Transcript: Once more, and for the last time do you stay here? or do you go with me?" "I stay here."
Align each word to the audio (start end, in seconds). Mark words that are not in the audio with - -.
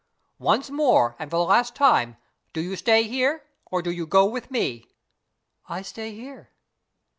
Once 0.39 0.71
more, 0.71 1.15
and 1.19 1.29
for 1.29 1.37
the 1.37 1.43
last 1.43 1.75
time 1.75 2.17
do 2.53 2.59
you 2.61 2.75
stay 2.75 3.03
here? 3.03 3.43
or 3.69 3.83
do 3.83 3.91
you 3.91 4.07
go 4.07 4.25
with 4.25 4.49
me?" 4.49 4.87
"I 5.69 5.83
stay 5.83 6.11
here." 6.15 6.49